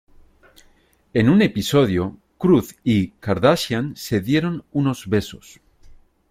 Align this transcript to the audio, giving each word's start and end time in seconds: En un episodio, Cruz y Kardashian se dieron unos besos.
En 1.13 1.29
un 1.29 1.43
episodio, 1.43 2.17
Cruz 2.39 2.75
y 2.83 3.09
Kardashian 3.19 3.95
se 3.95 4.19
dieron 4.19 4.65
unos 4.71 5.07
besos. 5.07 5.61